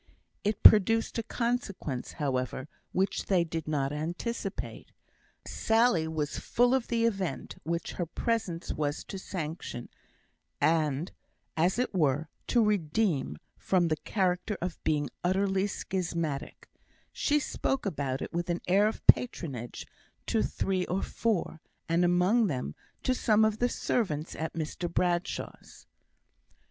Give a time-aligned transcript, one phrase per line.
[0.43, 4.91] It produced a consequence, however, which they did not anticipate.
[5.45, 9.89] Sally was full of the event which her presence was to sanction,
[10.59, 11.11] and,
[11.55, 16.67] as it were, to redeem from the character of being utterly schismatic;
[17.13, 19.85] she spoke about it with an air of patronage
[20.25, 22.73] to three or four, and among them
[23.03, 25.85] to some of the servants at Mr Bradshaw's.